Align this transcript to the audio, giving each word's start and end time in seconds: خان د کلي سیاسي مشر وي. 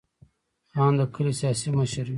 خان 0.71 0.93
د 0.99 1.01
کلي 1.13 1.33
سیاسي 1.39 1.69
مشر 1.79 2.03
وي. 2.07 2.09